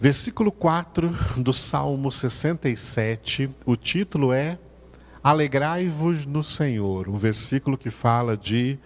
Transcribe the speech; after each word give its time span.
Versículo 0.00 0.52
4 0.52 1.12
do 1.38 1.52
Salmo 1.52 2.12
67, 2.12 3.50
o 3.66 3.74
título 3.74 4.32
é 4.32 4.56
Alegrai-vos 5.20 6.24
no 6.24 6.44
Senhor, 6.44 7.08
um 7.08 7.16
versículo 7.16 7.76
que 7.76 7.90
fala 7.90 8.36
de 8.36 8.78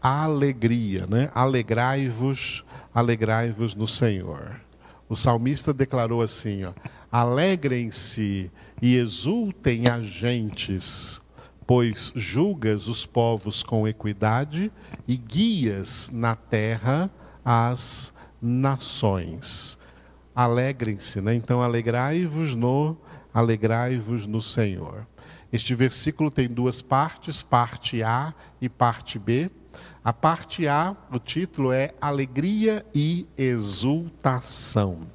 alegria, 0.00 1.04
né? 1.08 1.28
Alegrai-vos, 1.34 2.64
alegrai-vos 2.94 3.74
no 3.74 3.88
Senhor. 3.88 4.60
O 5.08 5.16
salmista 5.16 5.74
declarou 5.74 6.22
assim, 6.22 6.62
ó: 6.62 6.72
Alegrem-se 7.10 8.48
e 8.80 8.96
exultem 8.96 9.88
as 9.90 10.06
gentes, 10.06 11.20
pois 11.66 12.12
julgas 12.14 12.86
os 12.86 13.04
povos 13.04 13.64
com 13.64 13.88
equidade 13.88 14.70
e 15.08 15.16
guias 15.16 16.08
na 16.12 16.36
terra 16.36 17.10
as 17.44 18.14
nações. 18.40 19.81
Alegrem-se, 20.34 21.20
né? 21.20 21.34
Então 21.34 21.62
alegrai-vos 21.62 22.54
no 22.54 22.96
alegrai-vos 23.32 24.26
no 24.26 24.40
Senhor. 24.40 25.06
Este 25.52 25.74
versículo 25.74 26.30
tem 26.30 26.48
duas 26.48 26.80
partes, 26.80 27.42
parte 27.42 28.02
A 28.02 28.34
e 28.60 28.68
parte 28.68 29.18
B. 29.18 29.50
A 30.04 30.12
parte 30.12 30.66
A, 30.66 30.96
o 31.10 31.18
título 31.18 31.72
é 31.72 31.94
Alegria 32.00 32.84
e 32.94 33.26
Exultação. 33.36 35.06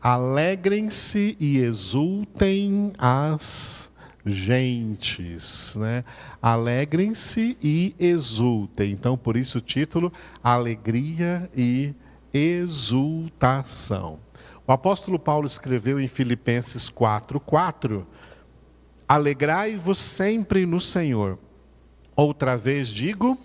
Alegrem-se 0.00 1.36
e 1.40 1.58
exultem 1.58 2.92
as 2.98 3.90
gentes, 4.24 5.74
né? 5.76 6.04
Alegrem-se 6.40 7.56
e 7.62 7.94
exultem. 7.98 8.92
Então, 8.92 9.16
por 9.16 9.36
isso 9.36 9.58
o 9.58 9.60
título 9.60 10.12
Alegria 10.42 11.50
e 11.56 11.94
Exultação. 11.94 12.03
O 14.66 14.72
apóstolo 14.72 15.20
Paulo 15.20 15.46
escreveu 15.46 16.00
em 16.00 16.08
Filipenses 16.08 16.90
4:4 16.90 18.04
Alegrai-vos 19.06 19.98
sempre 19.98 20.66
no 20.66 20.80
Senhor. 20.80 21.38
Outra 22.16 22.56
vez 22.56 22.88
digo, 22.88 23.38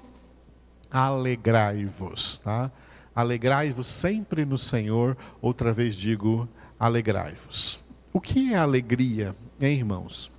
alegrai-vos, 0.90 2.40
tá? 2.40 2.72
Alegrai-vos 3.14 3.88
sempre 3.88 4.46
no 4.46 4.58
Senhor. 4.58 5.16
Outra 5.42 5.72
vez 5.72 5.96
digo, 5.96 6.48
alegrai-vos. 6.80 7.84
O 8.12 8.20
que 8.20 8.54
é 8.54 8.58
alegria, 8.58 9.36
hein, 9.62 9.78
irmãos? 9.78 10.32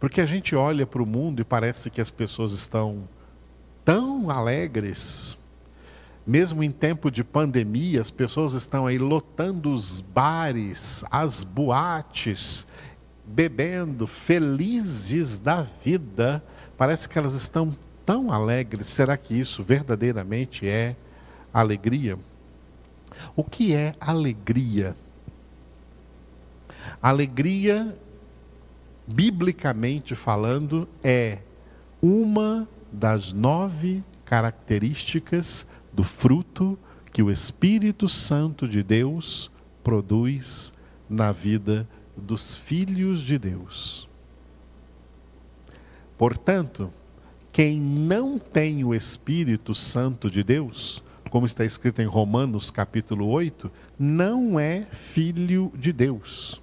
Porque 0.00 0.20
a 0.20 0.26
gente 0.26 0.56
olha 0.56 0.86
para 0.86 1.02
o 1.02 1.06
mundo 1.06 1.40
e 1.40 1.44
parece 1.44 1.90
que 1.90 2.00
as 2.00 2.10
pessoas 2.10 2.52
estão 2.52 3.08
tão 3.84 4.30
alegres. 4.30 5.38
Mesmo 6.26 6.62
em 6.62 6.70
tempo 6.70 7.10
de 7.10 7.24
pandemia, 7.24 8.00
as 8.00 8.10
pessoas 8.10 8.52
estão 8.52 8.86
aí 8.86 8.98
lotando 8.98 9.72
os 9.72 10.00
bares, 10.00 11.02
as 11.10 11.42
boates, 11.42 12.66
bebendo, 13.24 14.06
felizes 14.06 15.38
da 15.38 15.62
vida. 15.62 16.42
Parece 16.76 17.08
que 17.08 17.18
elas 17.18 17.34
estão 17.34 17.74
tão 18.04 18.32
alegres. 18.32 18.88
Será 18.88 19.16
que 19.16 19.38
isso 19.38 19.62
verdadeiramente 19.62 20.68
é 20.68 20.94
alegria? 21.52 22.18
O 23.34 23.42
que 23.42 23.74
é 23.74 23.94
alegria? 24.00 24.96
Alegria, 27.02 27.96
biblicamente 29.06 30.14
falando, 30.14 30.88
é 31.02 31.38
uma 32.02 32.68
das 32.92 33.32
nove 33.32 34.02
características 34.24 35.66
do 35.92 36.04
fruto 36.04 36.78
que 37.12 37.22
o 37.22 37.30
Espírito 37.30 38.06
Santo 38.08 38.68
de 38.68 38.82
Deus 38.82 39.50
produz 39.82 40.72
na 41.08 41.32
vida 41.32 41.88
dos 42.16 42.54
filhos 42.54 43.20
de 43.20 43.38
Deus. 43.38 44.08
Portanto, 46.16 46.90
quem 47.52 47.80
não 47.80 48.38
tem 48.38 48.84
o 48.84 48.94
Espírito 48.94 49.74
Santo 49.74 50.30
de 50.30 50.44
Deus, 50.44 51.02
como 51.30 51.46
está 51.46 51.64
escrito 51.64 52.00
em 52.00 52.06
Romanos 52.06 52.70
capítulo 52.70 53.26
8, 53.26 53.70
não 53.98 54.58
é 54.58 54.86
filho 54.92 55.72
de 55.74 55.92
Deus. 55.92 56.60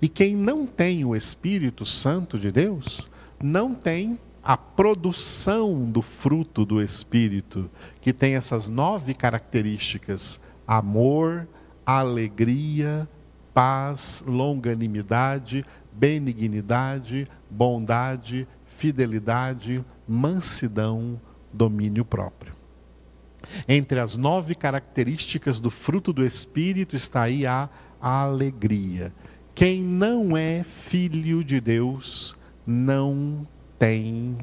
E 0.00 0.08
quem 0.08 0.34
não 0.34 0.66
tem 0.66 1.04
o 1.04 1.14
Espírito 1.14 1.84
Santo 1.84 2.38
de 2.38 2.50
Deus, 2.50 3.08
não 3.40 3.74
tem 3.74 4.18
a 4.46 4.56
produção 4.56 5.90
do 5.90 6.00
fruto 6.00 6.64
do 6.64 6.80
Espírito, 6.80 7.68
que 8.00 8.12
tem 8.12 8.36
essas 8.36 8.68
nove 8.68 9.12
características: 9.12 10.40
amor, 10.64 11.48
alegria, 11.84 13.08
paz, 13.52 14.22
longanimidade, 14.24 15.64
benignidade, 15.92 17.26
bondade, 17.50 18.46
fidelidade, 18.64 19.84
mansidão, 20.06 21.20
domínio 21.52 22.04
próprio. 22.04 22.52
Entre 23.66 23.98
as 23.98 24.16
nove 24.16 24.54
características 24.54 25.58
do 25.58 25.70
fruto 25.70 26.12
do 26.12 26.24
Espírito 26.24 26.94
está 26.94 27.22
aí 27.22 27.44
a 27.44 27.68
alegria. 28.00 29.12
Quem 29.56 29.82
não 29.82 30.36
é 30.36 30.62
filho 30.62 31.42
de 31.42 31.60
Deus 31.60 32.36
não 32.64 33.44
tem 33.78 34.38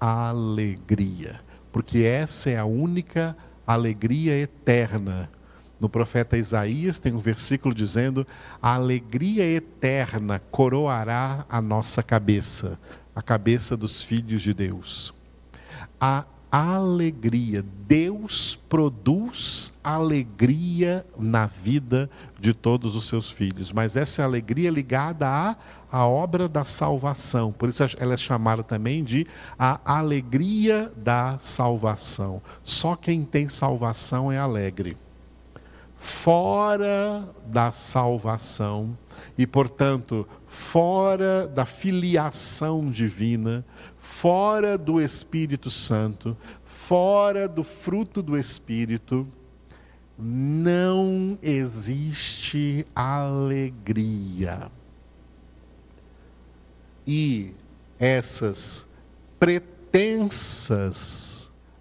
alegria, 0.00 1.40
porque 1.72 1.98
essa 1.98 2.50
é 2.50 2.56
a 2.56 2.64
única 2.64 3.36
alegria 3.66 4.36
eterna. 4.36 5.30
No 5.78 5.88
profeta 5.88 6.36
Isaías 6.36 6.98
tem 6.98 7.14
um 7.14 7.18
versículo 7.18 7.74
dizendo: 7.74 8.26
A 8.60 8.74
alegria 8.74 9.44
eterna 9.44 10.40
coroará 10.50 11.46
a 11.48 11.60
nossa 11.60 12.02
cabeça, 12.02 12.78
a 13.14 13.22
cabeça 13.22 13.76
dos 13.76 14.02
filhos 14.02 14.42
de 14.42 14.52
Deus. 14.52 15.14
A 16.00 16.24
alegria, 16.50 17.64
Deus 17.86 18.58
produz 18.68 19.72
alegria 19.84 21.06
na 21.18 21.46
vida 21.46 22.10
de 22.38 22.52
todos 22.52 22.96
os 22.96 23.06
seus 23.06 23.30
filhos, 23.30 23.72
mas 23.72 23.96
essa 23.96 24.24
alegria 24.24 24.68
é 24.68 24.72
ligada 24.72 25.28
à, 25.28 25.56
à 25.90 26.06
obra 26.06 26.48
da 26.48 26.64
salvação, 26.64 27.52
por 27.52 27.68
isso 27.68 27.84
ela 27.98 28.14
é 28.14 28.16
chamada 28.16 28.64
também 28.64 29.04
de 29.04 29.26
a 29.58 29.80
alegria 29.84 30.92
da 30.96 31.38
salvação. 31.38 32.42
Só 32.64 32.96
quem 32.96 33.24
tem 33.24 33.48
salvação 33.48 34.30
é 34.32 34.38
alegre. 34.38 34.96
Fora 35.96 37.28
da 37.46 37.70
salvação, 37.72 38.96
e 39.36 39.46
portanto, 39.46 40.26
fora 40.46 41.46
da 41.46 41.64
filiação 41.64 42.90
divina, 42.90 43.64
fora 44.20 44.76
do 44.76 45.00
Espírito 45.00 45.70
Santo, 45.70 46.36
fora 46.62 47.48
do 47.48 47.64
fruto 47.64 48.20
do 48.20 48.36
Espírito, 48.36 49.26
não 50.18 51.38
existe 51.42 52.86
alegria. 52.94 54.70
E 57.06 57.54
essas 57.98 58.86
pretensas 59.38 60.70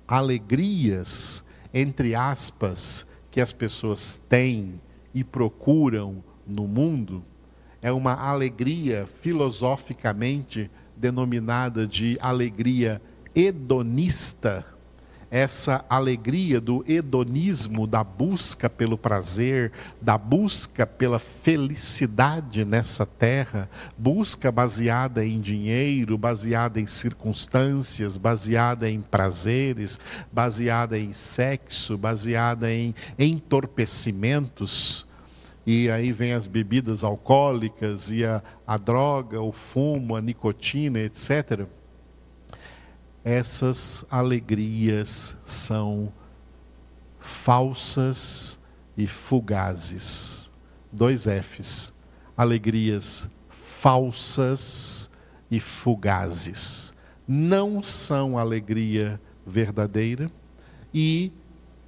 alegrias, 0.08 1.44
entre 1.74 2.16
aspas, 2.16 3.06
que 3.30 3.42
as 3.42 3.52
pessoas 3.52 4.22
têm 4.30 4.80
e 5.14 5.26
procuram 5.26 6.24
no 6.48 6.66
mundo, 6.70 7.22
é 7.82 7.92
uma 7.92 8.14
alegria 8.14 9.10
filosoficamente 9.22 10.72
denominada 11.00 11.88
de 11.88 12.18
alegria 12.22 13.02
hedonista, 13.34 14.66
essa 15.32 15.86
alegria 15.88 16.60
do 16.60 16.84
hedonismo, 16.88 17.86
da 17.86 18.04
busca 18.04 18.68
pelo 18.68 18.98
prazer, 18.98 19.72
da 20.02 20.18
busca 20.18 20.88
pela 20.88 21.20
felicidade 21.20 22.66
nessa 22.66 23.06
terra, 23.06 23.70
busca 23.98 24.52
baseada 24.52 25.24
em 25.24 25.40
dinheiro, 25.40 26.18
baseada 26.18 26.82
em 26.82 26.88
circunstâncias, 26.88 28.18
baseada 28.18 28.90
em 28.90 29.00
prazeres, 29.02 30.00
baseada 30.32 30.98
em 30.98 31.14
sexo, 31.14 31.96
baseada 31.96 32.74
em 32.74 32.96
entorpecimentos 33.18 35.08
e 35.66 35.90
aí 35.90 36.12
vem 36.12 36.34
as 36.34 36.48
bebidas 36.48 37.04
alcoólicas 37.04 38.10
e 38.10 38.26
a, 38.26 38.42
a 38.66 38.78
droga, 38.78 39.42
o 39.42 39.52
fumo, 39.52 40.16
a 40.16 40.22
nicotina, 40.22 41.00
etc. 41.00 41.68
Essas 43.24 44.06
alegrias 44.10 45.38
são 45.46 46.12
falsas 47.20 48.60
e 48.98 49.08
fugazes. 49.08 50.50
Dois 50.92 51.26
Fs. 51.26 51.94
Alegrias 52.36 53.30
falsas 53.50 55.12
e 55.52 55.60
fugazes. 55.60 56.94
Não 57.28 57.84
são 57.84 58.38
alegria 58.38 59.22
verdadeira 59.46 60.32
e 60.94 61.32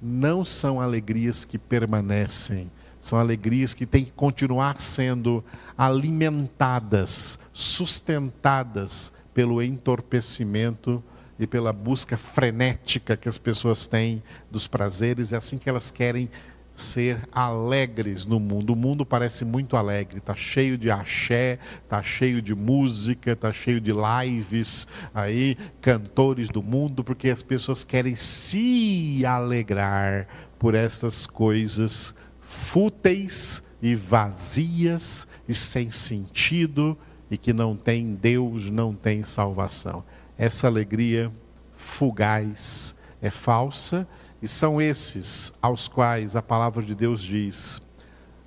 não 0.00 0.44
são 0.44 0.80
alegrias 0.80 1.44
que 1.44 1.58
permanecem 1.58 2.70
São 3.02 3.18
alegrias 3.18 3.74
que 3.74 3.84
têm 3.84 4.04
que 4.04 4.12
continuar 4.12 4.80
sendo 4.80 5.44
alimentadas, 5.76 7.36
sustentadas 7.52 9.12
pelo 9.34 9.60
entorpecimento 9.60 11.02
e 11.36 11.44
pela 11.44 11.72
busca 11.72 12.16
frenética 12.16 13.16
que 13.16 13.28
as 13.28 13.38
pessoas 13.38 13.88
têm 13.88 14.22
dos 14.48 14.68
prazeres, 14.68 15.32
é 15.32 15.36
assim 15.36 15.58
que 15.58 15.68
elas 15.68 15.90
querem 15.90 16.30
ser 16.72 17.28
alegres 17.32 18.24
no 18.24 18.38
mundo. 18.38 18.72
O 18.72 18.76
mundo 18.76 19.04
parece 19.04 19.44
muito 19.44 19.76
alegre, 19.76 20.18
está 20.18 20.36
cheio 20.36 20.78
de 20.78 20.88
axé, 20.88 21.58
está 21.82 22.00
cheio 22.04 22.40
de 22.40 22.54
música, 22.54 23.32
está 23.32 23.52
cheio 23.52 23.80
de 23.80 23.90
lives 23.92 24.86
aí, 25.12 25.56
cantores 25.80 26.48
do 26.48 26.62
mundo, 26.62 27.02
porque 27.02 27.30
as 27.30 27.42
pessoas 27.42 27.82
querem 27.82 28.14
se 28.14 29.26
alegrar 29.26 30.28
por 30.56 30.76
estas 30.76 31.26
coisas 31.26 32.14
fúteis 32.52 33.62
e 33.80 33.94
vazias 33.94 35.26
e 35.48 35.54
sem 35.54 35.90
sentido 35.90 36.96
e 37.30 37.38
que 37.38 37.52
não 37.52 37.74
tem 37.74 38.14
Deus, 38.14 38.68
não 38.68 38.94
tem 38.94 39.24
salvação. 39.24 40.04
Essa 40.36 40.66
alegria 40.66 41.32
fugaz 41.74 42.94
é 43.22 43.30
falsa 43.30 44.06
e 44.40 44.46
são 44.46 44.80
esses 44.80 45.52
aos 45.62 45.88
quais 45.88 46.36
a 46.36 46.42
palavra 46.42 46.82
de 46.82 46.94
Deus 46.94 47.22
diz: 47.22 47.80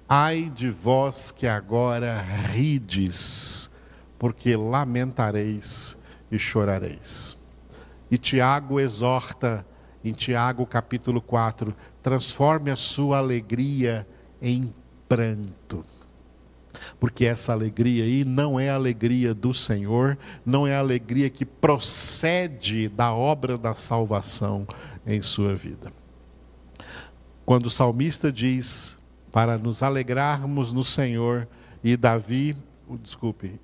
Ai 0.08 0.52
de 0.54 0.70
vós 0.70 1.32
que 1.32 1.48
agora 1.48 2.22
rides, 2.54 3.72
porque 4.20 4.56
lamentareis 4.56 5.98
e 6.32 6.38
chorareis. 6.38 7.36
E 8.12 8.18
Tiago 8.18 8.80
exorta 8.80 9.66
em 10.04 10.14
Tiago 10.14 10.66
capítulo 10.66 11.22
4: 11.22 11.76
transforme 12.06 12.70
a 12.70 12.76
sua 12.76 13.18
alegria 13.18 14.08
em 14.40 14.72
pranto. 15.10 15.84
Porque 17.00 17.26
essa 17.26 17.52
alegria 17.52 18.04
aí 18.04 18.24
não 18.24 18.60
é 18.60 18.70
a 18.70 18.76
alegria 18.76 19.34
do 19.34 19.52
Senhor, 19.52 20.16
não 20.46 20.68
é 20.68 20.76
a 20.76 20.80
alegria 20.80 21.32
que 21.32 21.44
procede 21.44 22.88
da 22.88 23.12
obra 23.12 23.58
da 23.58 23.74
salvação, 23.74 24.68
em 25.04 25.20
sua 25.24 25.56
vida. 25.56 25.92
Quando 27.44 27.66
o 27.66 27.72
salmista 27.72 28.32
diz 28.32 29.00
para 29.32 29.58
nos 29.58 29.82
alegrarmos 29.82 30.72
no 30.72 30.84
Senhor, 30.84 31.48
e 31.84 31.98
Davi, 31.98 32.56
desculpe, 33.02 33.60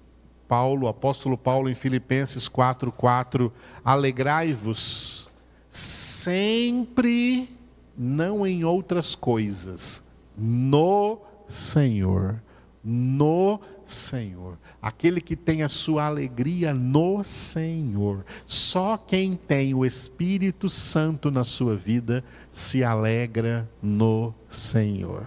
Paulo, 0.47 0.87
apóstolo 0.87 1.37
Paulo 1.37 1.69
em 1.69 1.75
Filipenses 1.75 2.49
4:4, 2.49 3.51
alegrai-vos 3.85 5.29
sempre 5.69 7.60
não 7.97 8.45
em 8.45 8.63
outras 8.63 9.15
coisas, 9.15 10.03
no 10.37 11.19
Senhor, 11.47 12.41
no 12.83 13.59
Senhor. 13.85 14.57
Aquele 14.81 15.21
que 15.21 15.35
tem 15.35 15.63
a 15.63 15.69
sua 15.69 16.05
alegria 16.05 16.73
no 16.73 17.23
Senhor. 17.23 18.25
Só 18.45 18.97
quem 18.97 19.35
tem 19.35 19.73
o 19.73 19.85
Espírito 19.85 20.69
Santo 20.69 21.29
na 21.29 21.43
sua 21.43 21.75
vida 21.75 22.23
se 22.51 22.83
alegra 22.83 23.69
no 23.81 24.33
Senhor. 24.49 25.25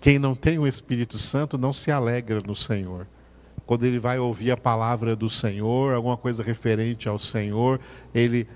Quem 0.00 0.18
não 0.18 0.34
tem 0.34 0.58
o 0.58 0.66
Espírito 0.66 1.18
Santo 1.18 1.58
não 1.58 1.72
se 1.72 1.90
alegra 1.90 2.40
no 2.44 2.54
Senhor. 2.54 3.06
Quando 3.66 3.84
ele 3.84 3.98
vai 3.98 4.18
ouvir 4.18 4.50
a 4.50 4.56
palavra 4.56 5.14
do 5.14 5.28
Senhor, 5.28 5.94
alguma 5.94 6.16
coisa 6.16 6.42
referente 6.42 7.08
ao 7.08 7.18
Senhor, 7.18 7.80
ele 8.14 8.48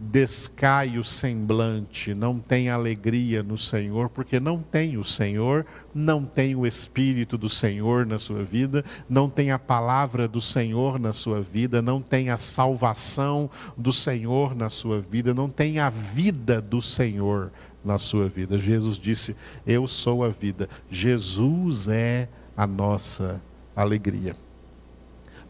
descai 0.00 0.96
o 0.96 1.04
semblante, 1.04 2.14
não 2.14 2.38
tem 2.38 2.70
alegria 2.70 3.42
no 3.42 3.58
Senhor, 3.58 4.08
porque 4.08 4.40
não 4.40 4.62
tem 4.62 4.96
o 4.96 5.04
Senhor, 5.04 5.66
não 5.94 6.24
tem 6.24 6.56
o 6.56 6.66
Espírito 6.66 7.36
do 7.36 7.50
Senhor 7.50 8.06
na 8.06 8.18
sua 8.18 8.42
vida, 8.42 8.82
não 9.08 9.28
tem 9.28 9.50
a 9.50 9.58
palavra 9.58 10.26
do 10.26 10.40
Senhor 10.40 10.98
na 10.98 11.12
sua 11.12 11.42
vida, 11.42 11.82
não 11.82 12.00
tem 12.00 12.30
a 12.30 12.38
salvação 12.38 13.50
do 13.76 13.92
Senhor 13.92 14.56
na 14.56 14.70
sua 14.70 15.00
vida, 15.00 15.34
não 15.34 15.50
tem 15.50 15.78
a 15.78 15.90
vida 15.90 16.62
do 16.62 16.80
Senhor 16.80 17.52
na 17.84 17.98
sua 17.98 18.26
vida. 18.26 18.58
Jesus 18.58 18.98
disse: 18.98 19.36
Eu 19.66 19.86
sou 19.86 20.24
a 20.24 20.28
vida. 20.28 20.66
Jesus 20.88 21.88
é 21.88 22.26
a 22.56 22.66
nossa 22.66 23.40
alegria. 23.76 24.34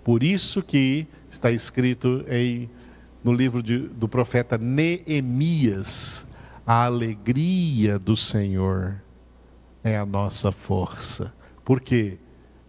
Por 0.03 0.25
isso 0.25 0.61
que 0.61 1.07
está 1.31 1.53
escrito 1.53 2.25
em 2.29 2.69
no 3.23 3.33
livro 3.33 3.63
de, 3.63 3.79
do 3.79 4.09
profeta 4.09 4.57
Neemias, 4.57 6.27
a 6.67 6.85
alegria 6.85 7.99
do 7.99 8.17
Senhor 8.17 9.03
é 9.85 9.97
a 9.97 10.07
nossa 10.07 10.51
força. 10.51 11.33
Porque 11.65 12.19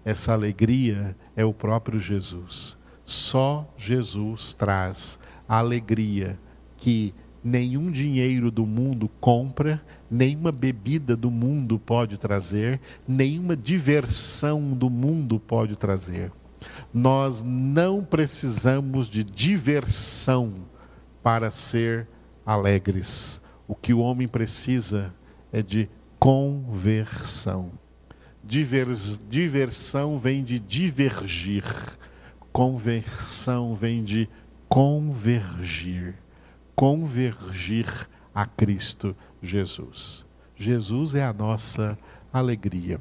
essa 0.04 0.34
alegria 0.34 1.16
é 1.36 1.46
o 1.46 1.54
próprio 1.54 2.00
Jesus. 2.00 2.78
Só 3.04 3.68
Jesus 3.78 4.54
traz 4.54 5.18
a 5.48 5.58
alegria 5.58 6.40
que 6.78 7.14
nenhum 7.44 7.92
dinheiro 7.92 8.52
do 8.52 8.66
mundo 8.66 9.10
compra, 9.20 9.82
nenhuma 10.10 10.52
bebida 10.52 11.16
do 11.16 11.32
mundo 11.32 11.80
pode 11.80 12.18
trazer, 12.18 12.80
nenhuma 13.08 13.56
diversão 13.56 14.72
do 14.72 14.90
mundo 14.90 15.40
pode 15.40 15.76
trazer. 15.76 16.32
Nós 16.94 17.42
não 17.44 18.04
precisamos 18.04 19.08
de 19.08 19.24
diversão 19.24 20.54
para 21.24 21.50
ser 21.50 22.08
alegres. 22.46 23.42
O 23.68 23.76
que 23.76 23.94
o 23.94 24.00
homem 24.00 24.28
precisa 24.28 25.14
é 25.52 25.62
de 25.62 25.90
conversão. 26.20 27.72
Divers, 28.44 29.20
diversão 29.30 30.20
vem 30.20 30.44
de 30.44 30.60
divergir, 30.60 31.64
conversão 32.52 33.74
vem 33.76 34.04
de 34.04 34.28
convergir. 34.68 36.16
Convergir 36.76 37.88
a 38.34 38.46
Cristo 38.46 39.16
Jesus. 39.42 40.26
Jesus 40.56 41.16
é 41.16 41.24
a 41.24 41.34
nossa 41.34 41.98
alegria. 42.34 43.00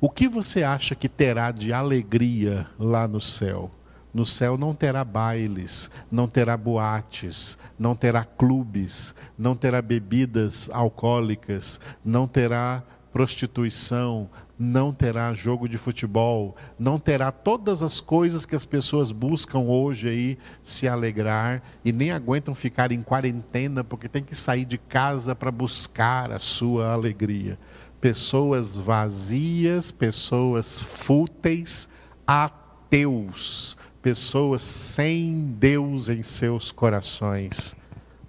O 0.00 0.08
que 0.08 0.28
você 0.28 0.62
acha 0.62 0.94
que 0.94 1.08
terá 1.08 1.50
de 1.50 1.72
alegria 1.72 2.66
lá 2.78 3.06
no 3.06 3.20
céu? 3.20 3.70
No 4.12 4.24
céu 4.24 4.56
não 4.56 4.74
terá 4.74 5.04
bailes, 5.04 5.90
não 6.10 6.26
terá 6.26 6.56
boates, 6.56 7.58
não 7.78 7.94
terá 7.94 8.24
clubes, 8.24 9.14
não 9.38 9.54
terá 9.54 9.82
bebidas 9.82 10.70
alcoólicas, 10.72 11.78
não 12.04 12.26
terá 12.26 12.82
prostituição, 13.12 14.28
não 14.58 14.92
terá 14.92 15.32
jogo 15.32 15.68
de 15.68 15.78
futebol, 15.78 16.56
não 16.78 16.98
terá 16.98 17.30
todas 17.30 17.82
as 17.82 18.00
coisas 18.00 18.44
que 18.44 18.56
as 18.56 18.64
pessoas 18.64 19.12
buscam 19.12 19.60
hoje 19.60 20.08
aí 20.08 20.38
se 20.62 20.88
alegrar 20.88 21.62
e 21.84 21.92
nem 21.92 22.10
aguentam 22.10 22.54
ficar 22.54 22.90
em 22.90 23.02
quarentena 23.02 23.84
porque 23.84 24.08
tem 24.08 24.22
que 24.22 24.34
sair 24.34 24.64
de 24.64 24.78
casa 24.78 25.34
para 25.34 25.50
buscar 25.50 26.32
a 26.32 26.38
sua 26.38 26.92
alegria 26.92 27.58
pessoas 28.00 28.76
vazias, 28.76 29.90
pessoas 29.90 30.80
fúteis, 30.80 31.88
ateus, 32.26 33.76
pessoas 34.00 34.62
sem 34.62 35.54
Deus 35.58 36.08
em 36.08 36.22
seus 36.22 36.70
corações, 36.70 37.76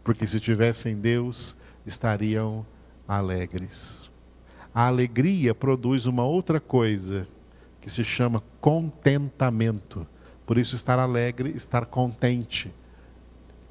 porque 0.04 0.26
se 0.26 0.40
tivessem 0.40 0.96
Deus, 0.96 1.56
estariam 1.86 2.66
alegres. 3.08 4.10
A 4.74 4.88
alegria 4.88 5.54
produz 5.54 6.06
uma 6.06 6.24
outra 6.24 6.60
coisa 6.60 7.28
que 7.82 7.90
se 7.90 8.04
chama 8.04 8.44
contentamento. 8.62 10.06
Por 10.46 10.58
isso, 10.58 10.76
estar 10.76 11.00
alegre, 11.00 11.52
estar 11.56 11.86
contente, 11.86 12.74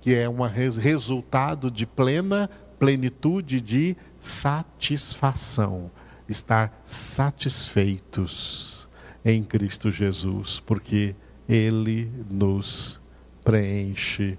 que 0.00 0.14
é 0.14 0.28
um 0.28 0.40
resultado 0.42 1.70
de 1.70 1.86
plena 1.86 2.48
plenitude 2.78 3.60
de 3.60 3.96
satisfação, 4.18 5.90
estar 6.28 6.82
satisfeitos 6.84 8.88
em 9.24 9.42
Cristo 9.42 9.90
Jesus, 9.90 10.60
porque 10.60 11.14
Ele 11.48 12.10
nos 12.30 13.00
preenche 13.44 14.38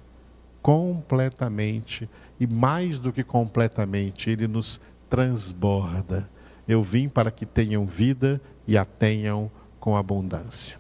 completamente 0.62 2.10
e 2.40 2.48
mais 2.48 3.00
do 3.00 3.12
que 3.12 3.24
completamente, 3.24 4.30
Ele 4.30 4.48
nos 4.48 4.80
transborda. 5.10 6.30
Eu 6.68 6.84
vim 6.84 7.10
para 7.10 7.32
que 7.32 7.46
tenham 7.46 7.86
vida 7.86 8.40
e 8.68 8.78
a 8.78 8.86
tenham 8.86 9.52
com 9.80 9.98
abundância. 9.98 10.78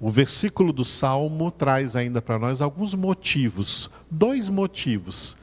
O 0.00 0.10
versículo 0.10 0.72
do 0.72 0.84
Salmo 0.84 1.50
traz 1.50 1.94
ainda 1.94 2.22
para 2.22 2.38
nós 2.38 2.60
alguns 2.60 2.94
motivos, 2.94 3.90
dois 4.10 4.48
motivos 4.48 5.36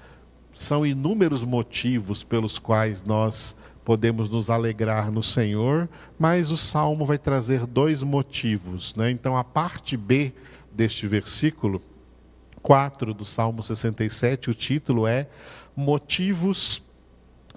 são 0.57 0.85
inúmeros 0.85 1.43
motivos 1.43 2.23
pelos 2.23 2.57
quais 2.57 3.03
nós 3.03 3.55
podemos 3.85 4.29
nos 4.29 4.49
alegrar 4.49 5.11
no 5.11 5.23
Senhor, 5.23 5.87
mas 6.19 6.51
o 6.51 6.57
salmo 6.57 7.05
vai 7.05 7.17
trazer 7.17 7.65
dois 7.65 8.03
motivos. 8.03 8.95
Né? 8.95 9.11
Então, 9.11 9.37
a 9.37 9.43
parte 9.43 9.95
B 9.95 10.33
deste 10.71 11.07
versículo 11.07 11.81
4 12.61 13.13
do 13.13 13.23
Salmo 13.23 13.63
67, 13.63 14.49
o 14.49 14.53
título 14.53 15.07
é 15.07 15.27
Motivos 15.75 16.81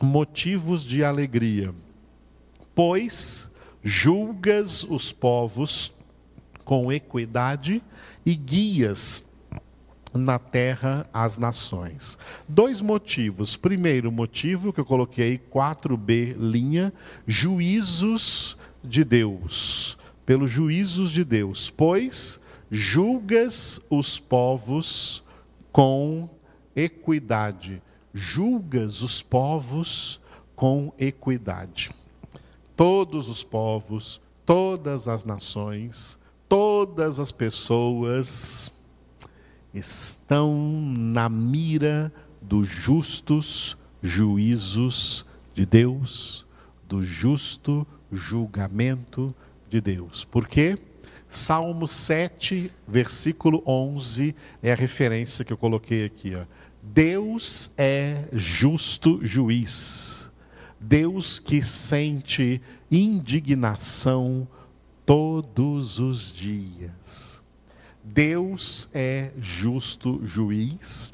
motivos 0.01 0.85
de 0.85 1.03
alegria. 1.03 1.75
Pois 2.75 3.51
julgas 3.83 4.85
os 4.85 5.13
povos 5.13 5.93
com 6.65 6.93
equidade 6.93 7.83
e 8.25 8.35
guias 8.35 9.27
na 10.13 10.39
terra 10.39 11.07
as 11.13 11.39
nações. 11.39 12.19
Dois 12.49 12.81
motivos. 12.81 13.57
Primeiro 13.57 14.11
motivo 14.11 14.73
que 14.73 14.81
eu 14.81 14.85
coloquei 14.85 15.39
4B 15.39 16.37
linha, 16.39 16.93
juízos 17.27 18.57
de 18.83 19.05
Deus. 19.05 19.99
Pelos 20.27 20.51
juízos 20.51 21.11
de 21.11 21.25
Deus, 21.25 21.71
pois 21.71 22.41
julgas 22.71 23.81
os 23.91 24.19
povos 24.19 25.25
com 25.73 26.29
equidade. 26.75 27.83
Julgas 28.15 29.03
os 29.03 29.23
povos 29.23 30.21
com 30.55 30.93
equidade. 30.99 31.91
Todos 32.77 33.29
os 33.29 33.43
povos, 33.43 34.21
todas 34.47 35.09
as 35.09 35.25
nações, 35.25 36.19
todas 36.49 37.21
as 37.21 37.33
pessoas 37.33 38.73
estão 39.75 40.55
na 40.97 41.29
mira 41.29 42.13
dos 42.41 42.69
justos 42.69 43.77
juízos 44.03 45.27
de 45.55 45.67
Deus, 45.67 46.47
do 46.89 47.03
justo 47.03 47.87
julgamento 48.11 49.35
de 49.69 49.81
Deus. 49.81 50.25
Por 50.25 50.49
quê? 50.49 50.79
Salmo 51.29 51.87
7, 51.87 52.73
versículo 52.89 53.63
11 53.65 54.35
é 54.61 54.73
a 54.73 54.75
referência 54.75 55.45
que 55.45 55.53
eu 55.53 55.57
coloquei 55.57 56.05
aqui. 56.05 56.35
Ó. 56.35 56.45
Deus 56.83 57.71
é 57.79 58.25
justo 58.33 59.21
juiz. 59.23 60.29
Deus 60.81 61.39
que 61.39 61.63
sente 61.63 62.61
indignação 62.91 64.49
todos 65.07 66.01
os 66.01 66.33
dias. 66.33 67.40
Deus 68.13 68.89
é 68.93 69.31
justo 69.39 70.21
juiz 70.25 71.13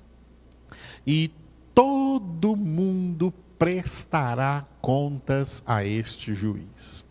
e 1.07 1.31
todo 1.75 2.57
mundo 2.57 3.33
prestará 3.59 4.67
contas 4.81 5.62
a 5.67 5.85
este 5.85 6.33
juiz. 6.35 7.05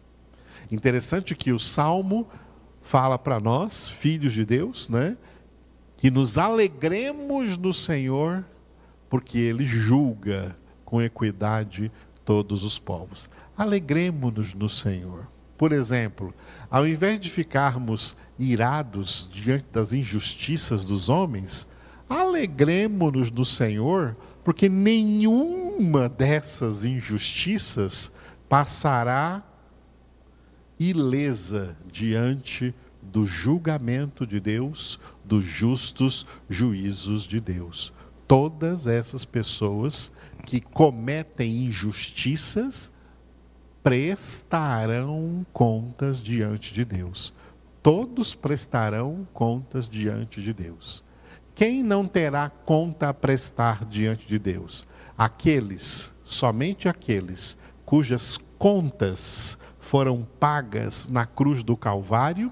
Interessante 0.71 1.35
que 1.35 1.51
o 1.51 1.59
salmo 1.59 2.27
fala 2.81 3.17
para 3.19 3.39
nós, 3.39 3.87
filhos 3.87 4.33
de 4.33 4.43
Deus, 4.43 4.89
né, 4.89 5.17
que 5.97 6.09
nos 6.09 6.37
alegremos 6.37 7.55
no 7.55 7.71
Senhor, 7.71 8.43
porque 9.07 9.37
ele 9.37 9.65
julga 9.65 10.57
com 10.83 11.01
equidade 11.01 11.91
todos 12.23 12.63
os 12.63 12.79
povos. 12.79 13.29
Alegremos-nos 13.55 14.53
no 14.55 14.67
Senhor. 14.67 15.27
Por 15.57 15.71
exemplo, 15.71 16.33
ao 16.69 16.87
invés 16.87 17.19
de 17.19 17.29
ficarmos 17.29 18.15
irados 18.37 19.29
diante 19.31 19.65
das 19.71 19.93
injustiças 19.93 20.83
dos 20.83 21.09
homens, 21.09 21.67
alegremos-nos 22.09 23.31
no 23.31 23.45
Senhor, 23.45 24.15
porque 24.43 24.69
nenhuma 24.69 26.07
dessas 26.07 26.85
injustiças 26.85 28.11
passará 28.47 29.43
ilesa 30.79 31.75
diante 31.91 32.73
do 33.01 33.25
julgamento 33.25 34.25
de 34.25 34.39
Deus, 34.39 34.99
dos 35.23 35.43
justos 35.43 36.25
juízos 36.49 37.23
de 37.23 37.39
Deus. 37.39 37.93
Todas 38.27 38.87
essas 38.87 39.23
pessoas 39.23 40.11
que 40.45 40.59
cometem 40.59 41.65
injustiças 41.65 42.91
prestarão 43.83 45.45
contas 45.53 46.21
diante 46.21 46.73
de 46.73 46.83
Deus. 46.83 47.33
Todos 47.85 48.33
prestarão 48.33 49.27
contas 49.31 49.87
diante 49.87 50.41
de 50.41 50.51
Deus. 50.51 51.03
Quem 51.53 51.83
não 51.83 52.07
terá 52.07 52.49
conta 52.49 53.09
a 53.09 53.13
prestar 53.13 53.85
diante 53.85 54.27
de 54.27 54.39
Deus? 54.39 54.87
Aqueles, 55.15 56.11
somente 56.23 56.89
aqueles, 56.89 57.55
cujas 57.85 58.39
contas 58.57 59.55
foram 59.77 60.27
pagas 60.39 61.07
na 61.07 61.27
cruz 61.27 61.61
do 61.61 61.77
Calvário, 61.77 62.51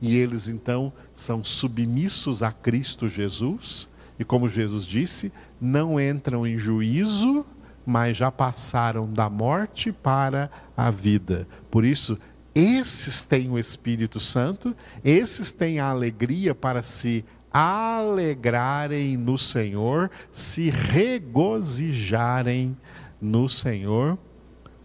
e 0.00 0.16
eles 0.16 0.48
então 0.48 0.90
são 1.12 1.44
submissos 1.44 2.42
a 2.42 2.50
Cristo 2.50 3.06
Jesus, 3.06 3.90
e 4.18 4.24
como 4.24 4.48
Jesus 4.48 4.86
disse, 4.86 5.30
não 5.60 6.00
entram 6.00 6.46
em 6.46 6.56
juízo 6.56 7.44
mas 7.84 8.16
já 8.16 8.30
passaram 8.30 9.12
da 9.12 9.28
morte 9.28 9.92
para 9.92 10.50
a 10.76 10.90
vida. 10.90 11.46
Por 11.70 11.84
isso, 11.84 12.18
esses 12.54 13.22
têm 13.22 13.50
o 13.50 13.58
Espírito 13.58 14.20
Santo, 14.20 14.76
esses 15.04 15.52
têm 15.52 15.80
a 15.80 15.86
alegria 15.86 16.54
para 16.54 16.82
se 16.82 17.24
alegrarem 17.52 19.16
no 19.16 19.36
Senhor, 19.36 20.08
se 20.30 20.70
regozijarem 20.70 22.76
no 23.20 23.48
Senhor, 23.48 24.16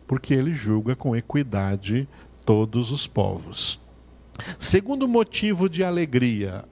porque 0.06 0.34
ele 0.34 0.54
julga 0.54 0.96
com 0.96 1.16
equidade 1.16 2.10
todos 2.46 2.92
os 2.92 3.08
povos. 3.08 3.80
Segundo 4.60 5.08
motivo 5.08 5.70
de 5.70 5.84
alegria, 5.84 6.66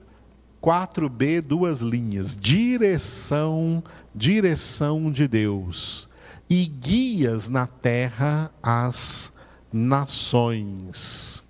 4b, 0.62 1.42
duas 1.42 1.80
linhas, 1.80 2.36
direção, 2.36 3.82
direção 4.14 5.10
de 5.10 5.26
Deus 5.28 6.08
e 6.48 6.64
guias 6.66 7.48
na 7.48 7.66
terra 7.66 8.52
as 8.62 9.32
nações. 9.72 11.44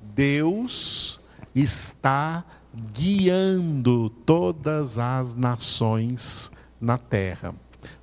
Deus 0.00 1.20
está 1.54 2.44
guiando 2.92 4.10
todas 4.10 4.98
as 4.98 5.34
nações 5.34 6.50
na 6.80 6.98
terra, 6.98 7.54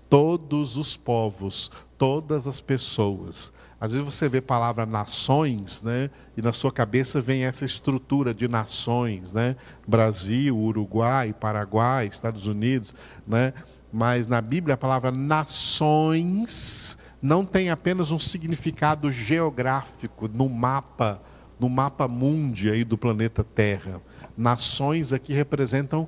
todos 0.10 0.78
os 0.78 0.96
povos, 0.96 1.72
todas 1.98 2.48
as 2.48 2.62
pessoas. 2.62 3.52
Às 3.82 3.92
vezes 3.92 4.06
você 4.06 4.28
vê 4.28 4.40
a 4.40 4.42
palavra 4.42 4.86
nações, 4.86 5.82
né? 5.82 6.10
E 6.36 6.42
na 6.42 6.52
sua 6.52 6.72
cabeça 6.72 7.22
vem 7.22 7.46
essa 7.46 7.64
estrutura 7.64 8.34
de 8.34 8.48
nações, 8.48 9.32
né? 9.32 9.56
Brasil, 9.88 10.58
Uruguai, 10.58 11.34
Paraguai, 11.34 12.08
Estados 12.08 12.46
Unidos, 12.46 12.94
né? 13.26 13.54
mas 13.92 14.28
na 14.28 14.42
Bíblia 14.42 14.76
a 14.76 14.78
palavra 14.78 15.12
nações 15.12 16.98
não 17.22 17.46
tem 17.46 17.70
apenas 17.70 18.12
um 18.12 18.20
significado 18.20 19.12
geográfico 19.12 20.28
no 20.28 20.48
mapa, 20.48 21.22
no 21.60 21.70
mapa 21.70 22.08
mundi 22.08 22.70
aí 22.70 22.84
do 22.84 22.98
planeta 22.98 23.44
Terra. 23.44 24.02
Nações 24.38 25.12
aqui 25.12 25.34
representam 25.34 26.08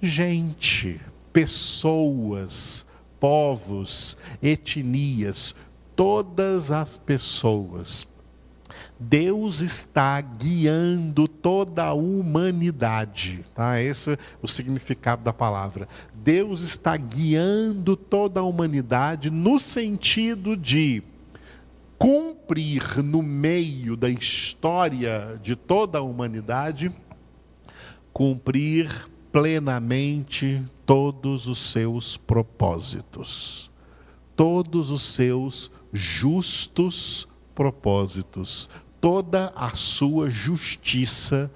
gente, 0.00 1.00
pessoas, 1.32 2.86
povos, 3.18 4.16
etnias, 4.42 5.54
todas 5.96 6.70
as 6.70 6.96
pessoas. 6.96 8.06
Deus 8.98 9.60
está 9.60 10.20
guiando 10.20 11.28
toda 11.28 11.84
a 11.84 11.92
humanidade, 11.92 13.44
tá? 13.54 13.80
Esse 13.80 14.12
é 14.12 14.18
o 14.40 14.48
significado 14.48 15.22
da 15.22 15.32
palavra. 15.32 15.88
Deus 16.14 16.62
está 16.62 16.96
guiando 16.96 17.96
toda 17.96 18.40
a 18.40 18.44
humanidade 18.44 19.30
no 19.30 19.58
sentido 19.58 20.56
de 20.56 21.02
cumprir 21.98 23.02
no 23.02 23.22
meio 23.22 23.96
da 23.96 24.08
história 24.08 25.38
de 25.42 25.56
toda 25.56 25.98
a 25.98 26.02
humanidade, 26.02 26.90
cumprir 28.12 29.08
plenamente 29.32 30.62
todos 30.86 31.48
os 31.48 31.58
seus 31.58 32.16
propósitos, 32.16 33.70
todos 34.36 34.90
os 34.90 35.02
seus 35.02 35.70
justos 35.92 37.24
propósitos, 37.24 37.33
toda 39.00 39.52
a 39.54 39.70
sua 39.70 40.30
justiça 40.30 41.50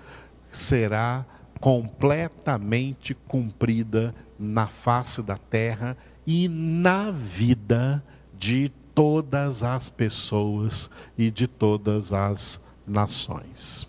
será 0.52 1.24
completamente 1.60 3.14
cumprida 3.14 4.14
na 4.38 4.66
face 4.66 5.22
da 5.22 5.36
terra 5.36 5.96
e 6.26 6.46
na 6.48 7.10
vida 7.10 8.02
de 8.38 8.70
todas 8.94 9.62
as 9.62 9.88
pessoas 9.88 10.90
e 11.16 11.30
de 11.30 11.46
todas 11.46 12.12
as 12.12 12.60
nações. 12.86 13.86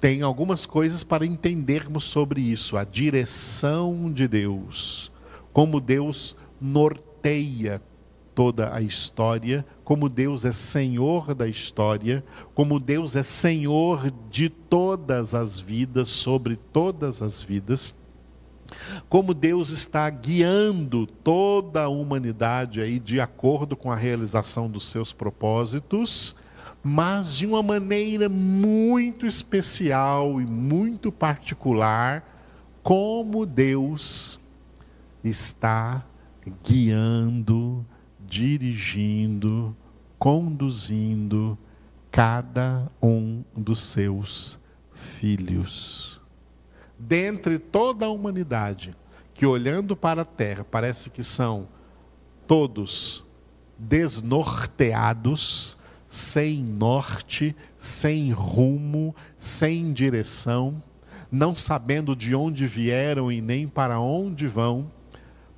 Tem 0.00 0.22
algumas 0.22 0.66
coisas 0.66 1.02
para 1.02 1.24
entendermos 1.24 2.04
sobre 2.04 2.40
isso, 2.40 2.76
a 2.76 2.84
direção 2.84 4.12
de 4.12 4.28
Deus, 4.28 5.10
como 5.52 5.80
Deus 5.80 6.36
norteia 6.60 7.80
toda 8.34 8.74
a 8.74 8.80
história, 8.80 9.64
como 9.84 10.08
Deus 10.08 10.44
é 10.44 10.52
Senhor 10.52 11.34
da 11.34 11.46
história, 11.46 12.24
como 12.54 12.80
Deus 12.80 13.14
é 13.16 13.22
Senhor 13.22 14.10
de 14.30 14.48
todas 14.48 15.34
as 15.34 15.60
vidas, 15.60 16.08
sobre 16.08 16.56
todas 16.56 17.22
as 17.22 17.42
vidas. 17.42 17.94
como 19.08 19.34
Deus 19.34 19.70
está 19.70 20.08
guiando 20.10 21.06
toda 21.06 21.84
a 21.84 21.88
humanidade 21.88 22.80
aí 22.80 22.98
de 22.98 23.20
acordo 23.20 23.76
com 23.76 23.90
a 23.90 23.96
realização 23.96 24.68
dos 24.68 24.86
seus 24.86 25.12
propósitos, 25.12 26.34
mas 26.82 27.34
de 27.34 27.46
uma 27.46 27.62
maneira 27.62 28.28
muito 28.28 29.26
especial 29.26 30.40
e 30.40 30.46
muito 30.46 31.10
particular, 31.10 32.22
como 32.82 33.46
Deus 33.46 34.38
está 35.22 36.04
guiando, 36.62 37.73
dirigindo, 38.34 39.76
conduzindo 40.18 41.56
cada 42.10 42.90
um 43.00 43.44
dos 43.56 43.80
seus 43.80 44.58
filhos. 44.92 46.20
Dentre 46.98 47.60
toda 47.60 48.06
a 48.06 48.10
humanidade, 48.10 48.92
que 49.32 49.46
olhando 49.46 49.94
para 49.94 50.22
a 50.22 50.24
terra 50.24 50.66
parece 50.68 51.10
que 51.10 51.22
são 51.22 51.68
todos 52.44 53.24
desnorteados, 53.78 55.78
sem 56.08 56.60
norte, 56.60 57.54
sem 57.78 58.32
rumo, 58.32 59.14
sem 59.36 59.92
direção, 59.92 60.82
não 61.30 61.54
sabendo 61.54 62.16
de 62.16 62.34
onde 62.34 62.66
vieram 62.66 63.30
e 63.30 63.40
nem 63.40 63.68
para 63.68 64.00
onde 64.00 64.48
vão, 64.48 64.90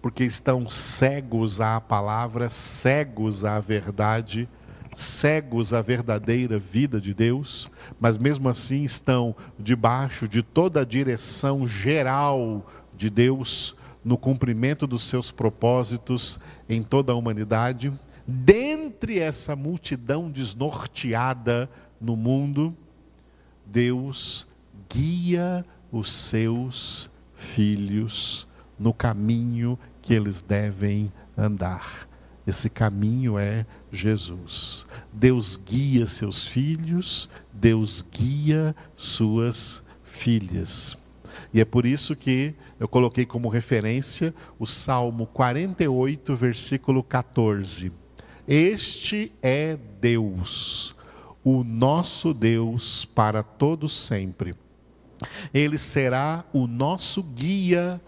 porque 0.06 0.22
estão 0.22 0.70
cegos 0.70 1.60
à 1.60 1.80
palavra, 1.80 2.48
cegos 2.48 3.44
à 3.44 3.58
verdade, 3.58 4.48
cegos 4.94 5.72
à 5.72 5.80
verdadeira 5.80 6.60
vida 6.60 7.00
de 7.00 7.12
Deus, 7.12 7.68
mas 7.98 8.16
mesmo 8.16 8.48
assim 8.48 8.84
estão 8.84 9.34
debaixo 9.58 10.28
de 10.28 10.44
toda 10.44 10.82
a 10.82 10.84
direção 10.84 11.66
geral 11.66 12.64
de 12.96 13.10
Deus 13.10 13.74
no 14.04 14.16
cumprimento 14.16 14.86
dos 14.86 15.02
seus 15.02 15.32
propósitos 15.32 16.38
em 16.68 16.84
toda 16.84 17.12
a 17.12 17.16
humanidade. 17.16 17.92
Dentre 18.24 19.18
essa 19.18 19.56
multidão 19.56 20.30
desnorteada 20.30 21.68
no 22.00 22.14
mundo, 22.14 22.72
Deus 23.66 24.46
guia 24.88 25.66
os 25.90 26.12
seus 26.12 27.10
filhos 27.34 28.46
no 28.78 28.92
caminho 28.92 29.78
que 30.06 30.14
eles 30.14 30.40
devem 30.40 31.12
andar. 31.36 32.08
Esse 32.46 32.70
caminho 32.70 33.36
é 33.36 33.66
Jesus. 33.90 34.86
Deus 35.12 35.56
guia 35.56 36.06
seus 36.06 36.44
filhos, 36.44 37.28
Deus 37.52 38.02
guia 38.08 38.74
suas 38.96 39.82
filhas. 40.04 40.96
E 41.52 41.60
é 41.60 41.64
por 41.64 41.84
isso 41.84 42.14
que 42.14 42.54
eu 42.78 42.86
coloquei 42.86 43.26
como 43.26 43.48
referência 43.48 44.32
o 44.60 44.64
Salmo 44.64 45.26
48, 45.26 46.36
versículo 46.36 47.02
14. 47.02 47.92
Este 48.46 49.32
é 49.42 49.76
Deus, 50.00 50.94
o 51.42 51.64
nosso 51.64 52.32
Deus 52.32 53.04
para 53.04 53.42
todos 53.42 53.92
sempre. 53.92 54.54
Ele 55.52 55.78
será 55.78 56.44
o 56.52 56.68
nosso 56.68 57.24
guia 57.24 58.00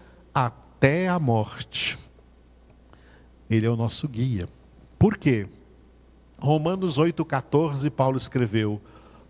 até 0.79 1.09
a 1.09 1.19
morte 1.19 1.97
ele 3.49 3.65
é 3.65 3.69
o 3.69 3.75
nosso 3.75 4.07
guia. 4.07 4.47
Por 4.97 5.17
quê? 5.17 5.45
Romanos 6.37 6.97
8,14, 6.97 7.89
Paulo 7.89 8.15
escreveu: 8.15 8.79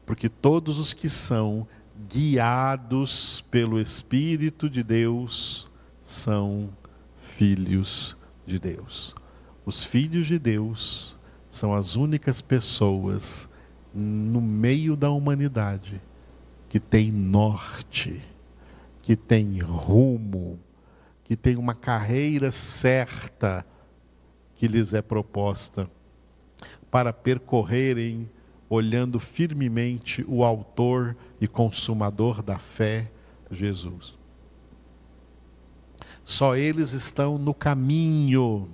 Porque 0.06 0.30
todos 0.30 0.78
os 0.78 0.94
que 0.94 1.10
são 1.10 1.68
guiados 2.08 3.42
pelo 3.50 3.82
Espírito 3.82 4.70
de 4.70 4.84
Deus 4.84 5.68
são 6.04 6.70
filhos 7.18 8.16
de 8.46 8.60
Deus. 8.60 9.16
Os 9.66 9.84
filhos 9.84 10.28
de 10.28 10.38
Deus 10.38 11.18
são 11.50 11.74
as 11.74 11.96
únicas 11.96 12.42
pessoas 12.42 13.50
no 13.92 14.40
meio 14.40 14.96
da 14.96 15.10
humanidade 15.10 16.00
que 16.68 16.80
tem 16.80 17.12
norte, 17.12 18.22
que 19.02 19.16
tem 19.16 19.58
rumo, 19.60 20.60
que 21.30 21.38
tem 21.38 21.56
uma 21.58 21.76
carreira 21.76 22.52
certa 22.52 23.64
que 24.56 24.68
lhes 24.68 24.96
é 24.96 25.02
proposta, 25.02 25.88
para 26.90 27.14
percorrerem, 27.14 28.28
olhando 28.68 29.20
firmemente 29.20 30.26
o 30.28 30.44
Autor 30.44 31.16
e 31.40 31.48
Consumador 31.48 32.42
da 32.42 32.58
fé, 32.58 33.12
Jesus. 33.52 34.18
Só 36.26 36.56
eles 36.56 36.94
estão 36.94 37.38
no 37.38 37.54
caminho, 37.54 38.68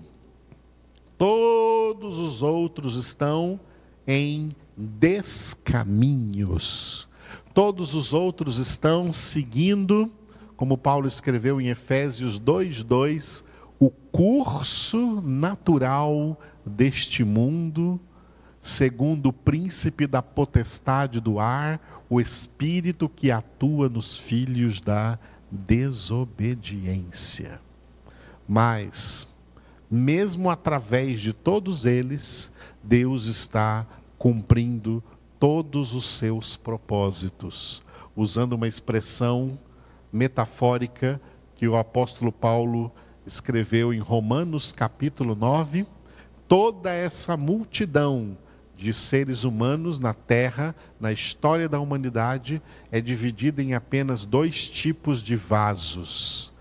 todos 1.17 2.17
os 2.17 2.41
outros 2.41 2.95
estão 2.95 3.59
em 4.07 4.53
descaminhos. 4.77 5.85
Todos 7.53 7.93
os 7.93 8.13
outros 8.13 8.59
estão 8.59 9.11
seguindo, 9.11 10.09
como 10.55 10.77
Paulo 10.77 11.07
escreveu 11.07 11.59
em 11.59 11.67
Efésios 11.67 12.39
2:2, 12.39 13.43
o 13.79 13.89
curso 13.89 15.21
natural 15.21 16.39
deste 16.65 17.23
mundo, 17.23 17.99
segundo 18.61 19.27
o 19.27 19.33
príncipe 19.33 20.07
da 20.07 20.21
potestade 20.21 21.19
do 21.19 21.39
ar, 21.39 22.05
o 22.09 22.21
espírito 22.21 23.09
que 23.09 23.31
atua 23.31 23.89
nos 23.89 24.17
filhos 24.17 24.79
da 24.79 25.19
desobediência. 25.51 27.59
Mas, 28.47 29.27
mesmo 29.89 30.49
através 30.49 31.19
de 31.19 31.33
todos 31.33 31.85
eles, 31.85 32.51
Deus 32.83 33.25
está 33.25 33.85
cumprindo 34.17 35.03
todos 35.39 35.93
os 35.93 36.05
seus 36.05 36.55
propósitos, 36.55 37.83
usando 38.15 38.53
uma 38.53 38.67
expressão 38.67 39.59
metafórica 40.15 41.19
que 41.55 41.67
o 41.67 41.75
apóstolo 41.75 42.31
Paulo 42.31 42.91
escreveu 43.25 43.93
em 43.93 43.99
Romanos 43.99 44.71
capítulo 44.71 45.35
9, 45.35 45.85
toda 46.47 46.91
essa 46.91 47.35
multidão 47.35 48.37
de 48.77 48.93
seres 48.93 49.43
humanos 49.43 49.99
na 49.99 50.13
Terra, 50.13 50.75
na 50.99 51.11
história 51.11 51.67
da 51.67 51.79
humanidade, 51.79 52.61
é 52.91 53.01
dividida 53.01 53.61
em 53.61 53.73
apenas 53.73 54.25
dois 54.25 54.69
tipos 54.69 55.21
de 55.21 55.35
vasos: 55.35 56.53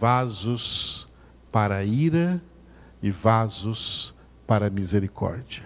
vasos 0.00 1.08
para 1.50 1.84
ira 1.84 2.42
e 3.02 3.10
vasos 3.10 4.14
para 4.46 4.70
misericórdia. 4.70 5.64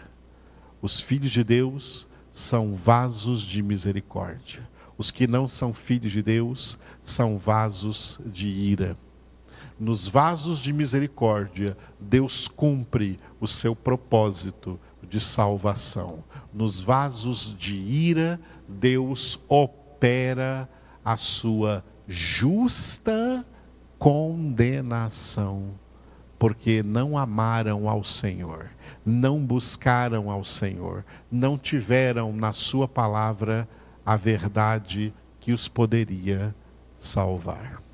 Os 0.80 1.00
filhos 1.00 1.30
de 1.30 1.42
Deus 1.42 2.06
são 2.30 2.74
vasos 2.74 3.42
de 3.42 3.62
misericórdia. 3.62 4.68
Os 4.98 5.10
que 5.10 5.26
não 5.26 5.46
são 5.46 5.72
filhos 5.72 6.12
de 6.12 6.22
Deus 6.22 6.78
são 7.02 7.38
vasos 7.38 8.20
de 8.26 8.48
ira 8.48 8.96
nos 9.78 10.08
vasos 10.08 10.58
de 10.58 10.72
misericórdia, 10.72 11.76
Deus 12.00 12.48
cumpre 12.48 13.18
o 13.38 13.46
seu 13.46 13.76
propósito 13.76 14.80
de 15.02 15.20
salvação. 15.20 16.24
Nos 16.52 16.80
vasos 16.80 17.54
de 17.54 17.76
ira, 17.76 18.40
Deus 18.66 19.38
opera 19.48 20.68
a 21.04 21.16
sua 21.16 21.84
justa 22.08 23.44
condenação, 23.98 25.70
porque 26.38 26.82
não 26.82 27.16
amaram 27.16 27.88
ao 27.88 28.02
Senhor, 28.02 28.70
não 29.04 29.44
buscaram 29.44 30.30
ao 30.30 30.44
Senhor, 30.44 31.04
não 31.30 31.58
tiveram 31.58 32.32
na 32.32 32.52
Sua 32.52 32.88
palavra 32.88 33.68
a 34.06 34.16
verdade 34.16 35.12
que 35.40 35.52
os 35.52 35.68
poderia 35.68 36.54
salvar 36.98 37.84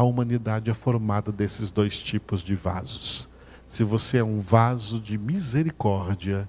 a 0.00 0.02
humanidade 0.02 0.70
é 0.70 0.74
formada 0.74 1.30
desses 1.30 1.70
dois 1.70 2.02
tipos 2.02 2.42
de 2.42 2.54
vasos. 2.54 3.28
Se 3.68 3.84
você 3.84 4.16
é 4.16 4.24
um 4.24 4.40
vaso 4.40 4.98
de 4.98 5.18
misericórdia, 5.18 6.48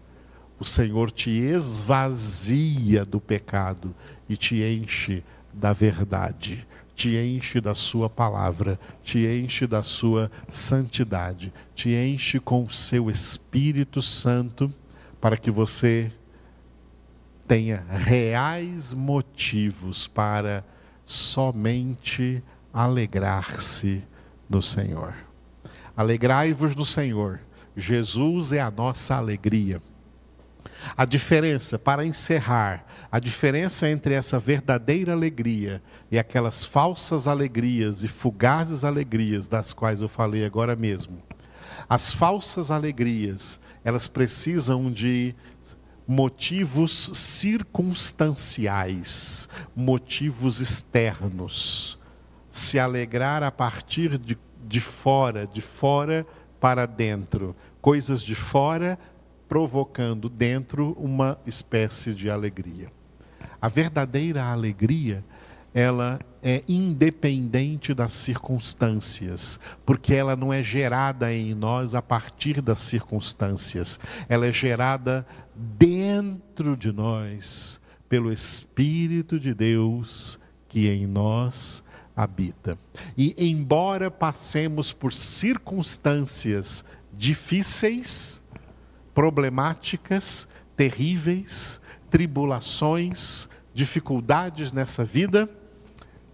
o 0.58 0.64
Senhor 0.64 1.12
te 1.12 1.30
esvazia 1.32 3.04
do 3.04 3.20
pecado 3.20 3.94
e 4.30 4.38
te 4.38 4.64
enche 4.64 5.22
da 5.54 5.74
verdade, 5.74 6.66
te 6.96 7.18
enche 7.18 7.60
da 7.60 7.76
Sua 7.76 8.10
palavra, 8.10 8.80
te 9.04 9.28
enche 9.28 9.68
da 9.68 9.84
Sua 9.84 10.32
santidade, 10.48 11.52
te 11.76 11.90
enche 11.90 12.40
com 12.40 12.64
o 12.64 12.70
seu 12.72 13.10
Espírito 13.10 14.02
Santo, 14.02 14.72
para 15.20 15.36
que 15.36 15.52
você 15.52 16.10
tenha 17.52 17.84
reais 17.90 18.94
motivos 18.94 20.08
para 20.08 20.64
somente 21.04 22.42
alegrar-se 22.74 24.02
no 24.50 24.62
Senhor. 24.62 25.14
Alegrai-vos 25.98 26.78
no 26.78 26.86
Senhor. 26.86 27.42
Jesus 27.76 28.54
é 28.54 28.62
a 28.62 28.72
nossa 28.72 29.18
alegria. 29.18 29.82
A 30.96 31.04
diferença, 31.04 31.78
para 31.78 32.06
encerrar, 32.06 32.86
a 33.12 33.20
diferença 33.20 33.90
entre 33.90 34.14
essa 34.14 34.40
verdadeira 34.40 35.12
alegria 35.12 35.84
e 36.10 36.18
aquelas 36.18 36.64
falsas 36.64 37.28
alegrias 37.28 38.02
e 38.06 38.08
fugazes 38.08 38.86
alegrias 38.86 39.50
das 39.50 39.74
quais 39.74 40.00
eu 40.00 40.08
falei 40.08 40.46
agora 40.46 40.74
mesmo. 40.74 41.18
As 41.90 42.14
falsas 42.14 42.72
alegrias, 42.72 43.60
elas 43.84 44.08
precisam 44.08 44.90
de 44.90 45.36
motivos 46.08 47.12
circunstanciais, 47.14 49.50
motivos 49.76 50.62
externos. 50.62 52.00
Se 52.50 52.80
alegrar 52.80 53.44
a 53.44 53.52
partir 53.52 54.18
de, 54.18 54.38
de 54.68 54.80
fora, 54.80 55.46
de 55.48 55.62
fora 55.62 56.26
para 56.60 56.86
dentro, 56.86 57.56
coisas 57.82 58.22
de 58.22 58.36
fora 58.36 59.00
provocando 59.48 60.30
dentro 60.30 60.96
uma 61.00 61.38
espécie 61.46 62.14
de 62.14 62.30
alegria. 62.30 62.92
A 63.62 63.68
verdadeira 63.68 64.46
alegria, 64.46 65.24
ela 65.74 66.20
é 66.44 66.64
independente 66.68 67.94
das 67.94 68.14
circunstâncias, 68.14 69.60
porque 69.86 70.14
ela 70.14 70.36
não 70.36 70.52
é 70.52 70.64
gerada 70.64 71.34
em 71.34 71.54
nós 71.54 71.94
a 71.94 72.02
partir 72.02 72.62
das 72.62 72.82
circunstâncias, 72.82 74.00
ela 74.28 74.48
é 74.48 74.52
gerada 74.52 75.26
dentro 75.62 76.76
de 76.76 76.92
nós 76.92 77.80
pelo 78.10 78.34
Espírito 78.34 79.40
de 79.40 79.54
Deus 79.54 80.40
que 80.68 80.90
em 80.90 81.06
nós 81.06 81.84
habita. 82.16 82.78
E 83.18 83.36
embora 83.38 84.10
passemos 84.12 84.92
por 84.92 85.14
circunstâncias 85.14 86.84
difíceis, 87.14 88.44
problemáticas, 89.14 90.48
terríveis, 90.76 91.82
tribulações, 92.10 93.50
dificuldades 93.74 94.72
nessa 94.72 95.06
vida, 95.06 95.50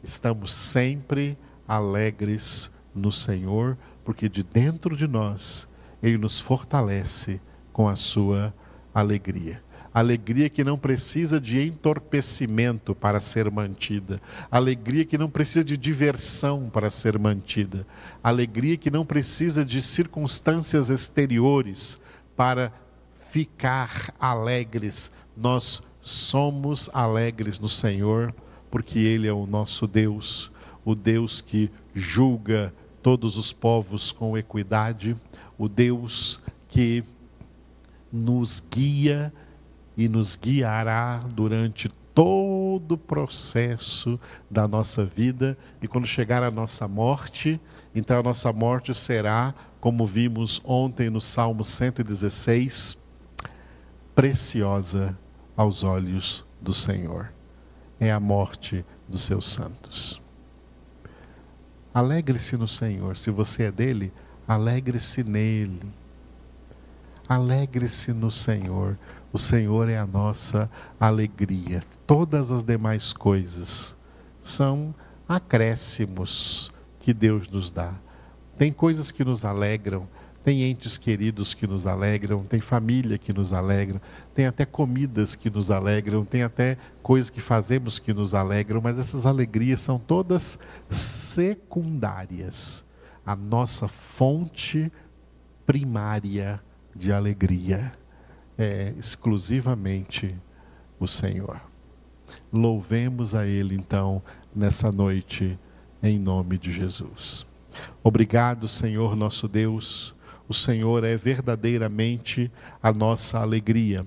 estamos 0.04 0.54
sempre 0.54 1.38
alegres 1.68 2.72
no 2.94 3.12
Senhor, 3.12 3.78
porque 4.04 4.30
de 4.30 4.42
dentro 4.42 4.96
de 4.96 5.08
nós 5.08 5.68
Ele 6.02 6.18
nos 6.18 6.40
fortalece 6.40 7.42
com 7.72 7.88
a 7.88 7.96
sua 7.96 8.54
alegria. 9.00 9.62
Alegria 9.94 10.50
que 10.50 10.64
não 10.64 10.78
precisa 10.78 11.40
de 11.40 11.62
entorpecimento 11.62 12.94
para 12.94 13.20
ser 13.20 13.50
mantida. 13.50 14.22
Alegria 14.52 15.06
que 15.06 15.18
não 15.18 15.30
precisa 15.30 15.64
de 15.64 15.78
diversão 15.78 16.70
para 16.70 16.90
ser 16.90 17.18
mantida. 17.18 17.86
Alegria 18.24 18.78
que 18.78 18.92
não 18.92 19.06
precisa 19.06 19.64
de 19.64 19.82
circunstâncias 19.82 20.90
exteriores 20.90 22.00
para 22.36 22.72
ficar 23.32 24.14
alegres. 24.20 25.12
Nós 25.36 25.82
somos 26.02 26.90
alegres 26.94 27.60
no 27.60 27.70
Senhor, 27.70 28.34
porque 28.70 29.00
Ele 29.00 29.28
é 29.28 29.34
o 29.34 29.46
nosso 29.48 29.88
Deus, 29.88 30.52
o 30.84 30.94
Deus 30.96 31.42
que 31.42 31.72
julga 31.94 32.74
todos 33.02 33.38
os 33.38 33.54
povos 33.54 34.12
com 34.12 34.38
equidade, 34.38 35.16
o 35.58 35.68
Deus 35.68 36.42
que 36.68 37.04
nos 38.12 38.63
guia 38.72 39.34
e 39.96 40.08
nos 40.08 40.36
guiará 40.36 41.24
durante 41.34 41.89
todo 42.13 42.93
o 42.93 42.98
processo 42.98 44.20
da 44.50 44.67
nossa 44.67 45.06
vida 45.06 45.58
e 45.82 45.88
quando 45.88 46.08
chegar 46.08 46.41
a 46.41 46.50
nossa 46.50 46.88
morte, 46.88 47.62
então 47.93 48.20
a 48.20 48.24
nossa 48.24 48.52
morte 48.52 48.93
será 48.96 49.54
como 49.80 50.06
vimos 50.06 50.60
ontem 50.63 51.10
no 51.10 51.22
Salmo 51.22 51.63
116, 51.63 52.98
preciosa 54.15 55.17
aos 55.56 55.84
olhos 55.84 56.43
do 56.60 56.74
Senhor. 56.74 57.32
É 58.00 58.12
a 58.12 58.20
morte 58.20 58.84
dos 59.08 59.24
seus 59.24 59.48
santos. 59.48 60.22
Alegre-se 61.93 62.58
no 62.58 62.67
Senhor. 62.67 63.17
Se 63.17 63.32
você 63.32 63.63
é 63.63 63.72
dele, 63.72 64.12
alegre-se 64.48 65.24
nele. 65.24 65.82
Alegre-se 67.28 68.13
no 68.13 68.32
Senhor. 68.32 68.98
O 69.34 69.38
Senhor 69.38 69.90
é 69.90 69.98
a 69.98 70.08
nossa 70.08 70.70
alegria. 71.00 71.84
Todas 72.06 72.52
as 72.52 72.63
demais 72.63 73.12
coisas 73.12 73.98
são 74.42 74.96
acréscimos 75.28 76.72
que 77.00 77.13
Deus 77.13 77.50
nos 77.50 77.70
dá. 77.70 77.94
Tem 78.58 78.72
coisas 78.72 79.12
que 79.12 79.24
nos 79.24 79.44
alegram, 79.44 80.08
tem 80.44 80.63
entes 80.63 80.98
queridos 80.98 81.54
que 81.54 81.68
nos 81.68 81.86
alegram, 81.86 82.44
tem 82.46 82.62
família 82.62 83.18
que 83.18 83.34
nos 83.34 83.52
alegra, 83.52 84.02
tem 84.34 84.46
até 84.46 84.66
comidas 84.66 85.36
que 85.36 85.50
nos 85.50 85.70
alegram, 85.70 86.24
tem 86.24 86.42
até 86.42 86.78
coisas 87.04 87.30
que 87.30 87.42
fazemos 87.42 88.00
que 88.00 88.13
nos 88.13 88.34
alegram, 88.34 88.80
mas 88.82 88.98
essas 88.98 89.26
alegrias 89.26 89.82
são 89.82 90.00
todas 90.00 90.58
secundárias. 90.90 92.86
A 93.26 93.36
nossa 93.36 93.90
fonte 93.90 94.90
primária 95.66 96.62
de 96.98 97.12
alegria 97.12 97.94
é 98.58 98.94
exclusivamente 98.98 100.36
o 101.00 101.08
Senhor. 101.08 101.62
Louvemos 102.52 103.36
a 103.36 103.46
Ele 103.46 103.76
então 103.76 104.22
nessa 104.54 104.92
noite, 104.92 105.58
em 106.02 106.18
nome 106.20 106.58
de 106.58 106.72
Jesus. 106.72 107.46
Obrigado, 108.04 108.68
Senhor 108.68 109.16
nosso 109.16 109.48
Deus. 109.48 110.16
O 110.50 110.54
Senhor 110.54 111.04
é 111.04 111.16
verdadeiramente 111.16 112.52
a 112.82 112.92
nossa 112.92 113.40
alegria, 113.40 114.06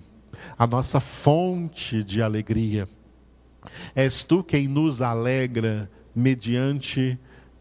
a 0.59 0.67
nossa 0.67 0.99
fonte 0.99 2.03
de 2.03 2.23
alegria. 2.23 2.89
És 3.95 4.23
tu 4.23 4.43
quem 4.43 4.67
nos 4.67 5.03
alegra 5.03 5.91
mediante 6.15 7.19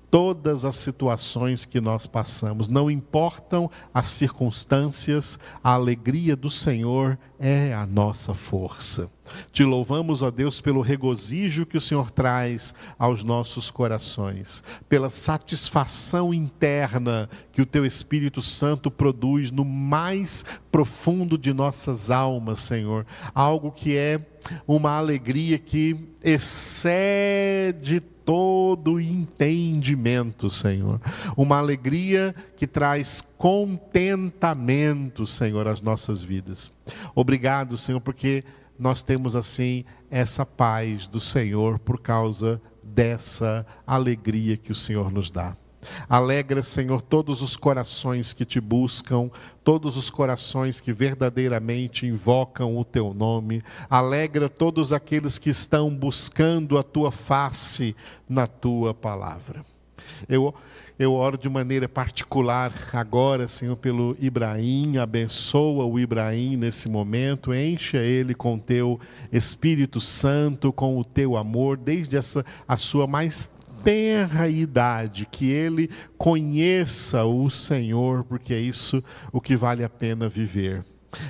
todas 0.09 0.65
as 0.65 0.75
situações 0.75 1.65
que 1.65 1.79
nós 1.79 2.07
passamos, 2.07 2.67
não 2.67 2.89
importam 2.89 3.69
as 3.93 4.07
circunstâncias, 4.07 5.39
a 5.63 5.73
alegria 5.73 6.35
do 6.35 6.49
Senhor 6.49 7.17
é 7.39 7.73
a 7.73 7.85
nossa 7.85 8.33
força. 8.33 9.09
Te 9.51 9.63
louvamos, 9.63 10.21
ó 10.21 10.31
Deus, 10.31 10.61
pelo 10.61 10.81
regozijo 10.81 11.65
que 11.65 11.77
o 11.77 11.81
Senhor 11.81 12.11
traz 12.11 12.73
aos 12.97 13.23
nossos 13.23 13.69
corações, 13.71 14.63
pela 14.87 15.09
satisfação 15.09 16.33
interna 16.33 17.29
que 17.51 17.61
o 17.61 17.65
Teu 17.65 17.85
Espírito 17.85 18.41
Santo 18.41 18.89
produz 18.89 19.51
no 19.51 19.65
mais 19.65 20.45
profundo 20.71 21.37
de 21.37 21.53
nossas 21.53 22.09
almas, 22.09 22.61
Senhor. 22.61 23.05
Algo 23.33 23.71
que 23.71 23.97
é 23.97 24.19
uma 24.67 24.91
alegria 24.97 25.57
que 25.57 25.95
excede 26.23 27.99
todo 28.29 28.99
entendimento, 28.99 30.49
Senhor. 30.51 31.01
Uma 31.35 31.57
alegria 31.57 32.35
que 32.55 32.67
traz 32.67 33.27
contentamento, 33.37 35.25
Senhor, 35.25 35.67
às 35.67 35.81
nossas 35.81 36.21
vidas. 36.21 36.71
Obrigado, 37.15 37.75
Senhor, 37.77 37.99
porque 37.99 38.43
nós 38.79 39.01
temos 39.01 39.35
assim 39.35 39.83
essa 40.09 40.45
paz 40.45 41.05
do 41.05 41.19
Senhor 41.19 41.77
por 41.77 41.99
causa 41.99 42.61
dessa 42.81 43.65
alegria 43.85 44.55
que 44.55 44.71
o 44.71 44.75
Senhor 44.75 45.11
nos 45.11 45.29
dá. 45.29 45.55
Alegra, 46.09 46.61
Senhor, 46.61 47.01
todos 47.01 47.41
os 47.41 47.55
corações 47.55 48.33
que 48.33 48.43
te 48.43 48.59
buscam, 48.59 49.29
todos 49.63 49.95
os 49.95 50.09
corações 50.09 50.81
que 50.81 50.91
verdadeiramente 50.91 52.05
invocam 52.05 52.77
o 52.77 52.83
teu 52.83 53.13
nome. 53.13 53.63
Alegra 53.89 54.49
todos 54.49 54.91
aqueles 54.91 55.37
que 55.37 55.49
estão 55.49 55.93
buscando 55.93 56.77
a 56.77 56.83
tua 56.83 57.11
face 57.11 57.95
na 58.27 58.45
tua 58.45 58.93
palavra. 58.93 59.63
Eu, 60.27 60.53
eu 60.99 61.13
oro 61.13 61.37
de 61.37 61.47
maneira 61.47 61.87
particular 61.87 62.73
agora, 62.91 63.47
Senhor, 63.47 63.77
pelo 63.77 64.17
Ibrahim, 64.19 64.97
abençoa 64.97 65.85
o 65.85 65.97
Ibrahim 65.97 66.57
nesse 66.57 66.89
momento, 66.89 67.53
encha 67.53 67.99
ele 67.99 68.35
com 68.35 68.59
teu 68.59 68.99
Espírito 69.31 70.01
Santo, 70.01 70.73
com 70.73 70.99
o 70.99 71.05
teu 71.05 71.37
amor, 71.37 71.77
desde 71.77 72.17
essa 72.17 72.45
a 72.67 72.75
sua 72.75 73.07
mais 73.07 73.49
tenra 73.81 74.49
idade, 74.49 75.25
que 75.25 75.49
ele 75.49 75.89
conheça 76.17 77.23
o 77.23 77.49
Senhor, 77.49 78.25
porque 78.25 78.53
é 78.53 78.59
isso 78.59 79.01
o 79.31 79.39
que 79.39 79.55
vale 79.55 79.85
a 79.85 79.89
pena 79.89 80.27
viver. 80.27 80.83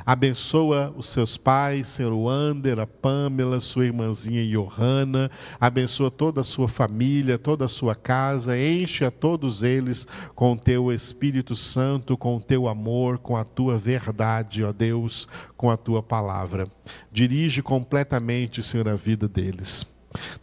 Abençoa 0.06 0.94
os 0.96 1.08
seus 1.10 1.38
pais, 1.38 1.90
seu 1.90 2.24
Wander, 2.24 2.80
a 2.80 2.88
Pamela, 2.88 3.60
sua 3.60 3.86
irmãzinha 3.86 4.46
Johanna. 4.46 5.30
Abençoa 5.60 6.12
toda 6.12 6.42
a 6.42 6.44
sua 6.44 6.68
família, 6.68 7.38
toda 7.38 7.66
a 7.66 7.70
sua 7.70 7.96
casa. 7.96 8.58
Enche 8.58 9.06
a 9.06 9.12
todos 9.12 9.64
eles 9.64 10.08
com 10.36 10.54
o 10.54 10.58
teu 10.58 10.92
Espírito 10.92 11.56
Santo, 11.56 12.18
com 12.18 12.38
o 12.38 12.42
teu 12.42 12.68
amor, 12.68 13.20
com 13.20 13.36
a 13.36 13.44
tua 13.44 13.78
verdade, 13.78 14.64
ó 14.64 14.72
Deus, 14.72 15.28
com 15.56 15.70
a 15.70 15.78
tua 15.78 16.02
palavra. 16.02 16.68
Dirige 17.12 17.62
completamente, 17.62 18.64
Senhor, 18.64 18.88
a 18.88 18.96
vida 18.96 19.28
deles. 19.28 19.86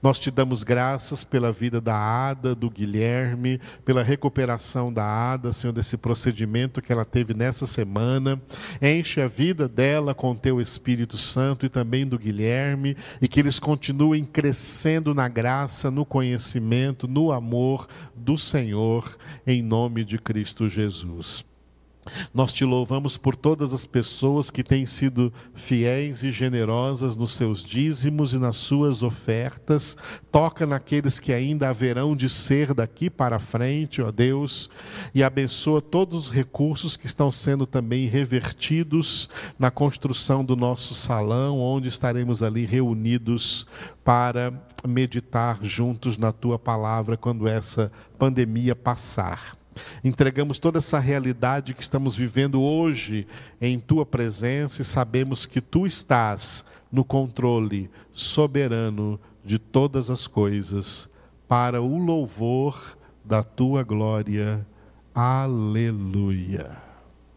Nós 0.03 0.19
te 0.19 0.31
damos 0.31 0.63
graças 0.63 1.25
pela 1.25 1.51
vida 1.51 1.81
da 1.81 1.97
Ada, 1.97 2.55
do 2.55 2.71
Guilherme, 2.71 3.61
pela 3.85 4.03
recuperação 4.03 4.93
da 4.93 5.05
Ada, 5.05 5.53
Senhor, 5.53 5.73
desse 5.73 5.97
procedimento 5.97 6.81
que 6.81 6.93
ela 6.93 7.05
teve 7.05 7.35
nessa 7.35 7.67
semana. 7.67 8.41
Enche 8.81 9.21
a 9.21 9.29
vida 9.29 9.69
dela 9.69 10.15
com 10.15 10.35
teu 10.37 10.61
Espírito 10.61 11.19
Santo 11.19 11.67
e 11.67 11.69
também 11.69 12.07
do 12.07 12.19
Guilherme, 12.19 12.97
e 13.21 13.27
que 13.27 13.41
eles 13.41 13.59
continuem 13.59 14.25
crescendo 14.25 15.15
na 15.15 15.29
graça, 15.29 15.91
no 15.91 16.05
conhecimento, 16.05 17.09
no 17.09 17.33
amor 17.33 17.89
do 18.15 18.39
Senhor, 18.39 19.17
em 19.47 19.63
nome 19.63 20.05
de 20.05 20.19
Cristo 20.19 20.69
Jesus. 20.69 21.45
Nós 22.33 22.53
te 22.53 22.65
louvamos 22.65 23.17
por 23.17 23.35
todas 23.37 23.73
as 23.73 23.85
pessoas 23.85 24.51
que 24.51 24.63
têm 24.63 24.87
sido 24.87 25.33
fiéis 25.55 26.23
e 26.23 26.31
generosas 26.31 27.17
nos 27.17 27.33
seus 27.33 27.65
dízimos 27.65 28.33
e 28.33 28.39
nas 28.39 28.57
suas 28.57 29.03
ofertas. 29.03 29.97
Toca 30.31 30.67
naqueles 30.67 31.19
que 31.19 31.33
ainda 31.33 31.69
haverão 31.69 32.17
de 32.17 32.29
ser 32.29 32.75
daqui 32.75 33.11
para 33.11 33.39
frente, 33.39 34.01
ó 34.03 34.11
Deus, 34.11 34.71
e 35.15 35.23
abençoa 35.23 35.81
todos 35.83 36.27
os 36.27 36.31
recursos 36.31 36.97
que 36.97 37.07
estão 37.07 37.31
sendo 37.31 37.67
também 37.67 38.07
revertidos 38.07 39.29
na 39.59 39.71
construção 39.71 40.45
do 40.45 40.57
nosso 40.57 40.95
salão, 40.95 41.59
onde 41.59 41.89
estaremos 41.89 42.43
ali 42.43 42.65
reunidos 42.67 43.67
para 44.05 44.53
meditar 44.87 45.59
juntos 45.63 46.17
na 46.17 46.33
tua 46.33 46.59
palavra 46.59 47.17
quando 47.17 47.49
essa 47.49 47.91
pandemia 48.19 48.75
passar. 48.75 49.57
Entregamos 50.03 50.59
toda 50.59 50.79
essa 50.79 50.99
realidade 50.99 51.75
que 51.75 51.83
estamos 51.83 52.15
vivendo 52.15 52.61
hoje 52.61 53.27
em 53.61 53.79
tua 53.79 54.07
presença 54.07 54.83
e 54.83 54.85
sabemos 54.85 55.47
que 55.47 55.61
tu 55.61 55.87
estás 55.87 56.65
no 56.91 57.05
controle 57.05 57.91
soberano 58.13 59.21
de 59.45 59.59
todas 59.59 60.11
as 60.11 60.27
coisas, 60.27 61.09
para 61.47 61.81
o 61.81 61.99
louvor 61.99 62.97
da 63.25 63.45
tua 63.45 63.83
glória. 63.83 64.67
Aleluia. 65.15 66.86